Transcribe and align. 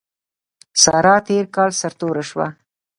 سارا 0.83 1.15
تېر 1.27 1.45
کال 1.55 1.71
سر 1.79 1.93
توره 1.99 2.23
شوه. 2.29 2.47